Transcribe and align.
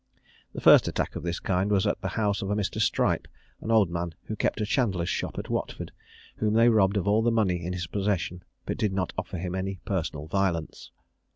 The 0.53 0.61
first 0.61 0.87
attack 0.87 1.15
of 1.15 1.21
this 1.21 1.39
kind 1.39 1.69
was 1.69 1.85
at 1.85 2.01
the 2.01 2.07
house 2.17 2.41
of 2.41 2.47
Mr. 2.49 2.81
Strype, 2.81 3.27
an 3.61 3.69
old 3.69 3.91
man 3.91 4.15
who 4.23 4.35
kept 4.35 4.59
a 4.59 4.65
chandler's 4.65 5.09
shop 5.09 5.37
at 5.37 5.47
Watford, 5.51 5.91
whom 6.37 6.55
they 6.55 6.69
robbed 6.69 6.97
of 6.97 7.07
all 7.07 7.21
the 7.21 7.29
money 7.29 7.63
in 7.63 7.73
his 7.73 7.85
possession, 7.85 8.41
but 8.65 8.77
did 8.79 8.93
not 8.93 9.13
offer 9.15 9.37
him 9.37 9.53
any 9.53 9.79
personal 9.85 10.25
violence. 10.25 10.89